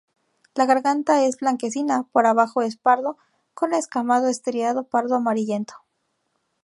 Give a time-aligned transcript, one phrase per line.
[0.55, 3.17] La garganta es blanquecina, por abajo es pardo
[3.53, 5.75] con escamado estriado pardo amarillento.